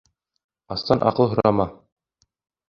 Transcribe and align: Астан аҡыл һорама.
Астан 0.75 1.05
аҡыл 1.09 1.29
һорама. 1.35 1.69